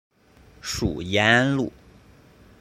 [0.63, 1.71] 属延安路。